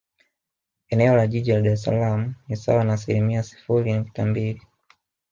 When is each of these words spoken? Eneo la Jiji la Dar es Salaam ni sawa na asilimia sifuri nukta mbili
Eneo 0.89 1.15
la 1.17 1.27
Jiji 1.27 1.51
la 1.51 1.59
Dar 1.65 1.73
es 1.73 1.83
Salaam 1.83 2.35
ni 2.47 2.55
sawa 2.55 2.83
na 2.83 2.93
asilimia 2.93 3.43
sifuri 3.43 3.93
nukta 3.93 4.25
mbili 4.25 4.61